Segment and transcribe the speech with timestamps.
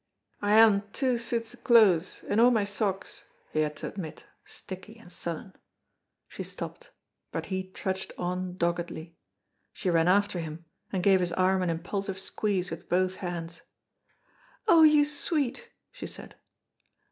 [0.41, 4.25] "I have on twa suits o' clothes, and a' my sarks," he had to admit,
[4.43, 5.55] sticky and sullen.
[6.27, 6.89] She stopped,
[7.31, 9.15] but he trudged on doggedly.
[9.73, 13.61] She ran after him and gave his arm an impulsive squeeze with both hands,
[14.67, 16.33] "Oh, you sweet!" she said.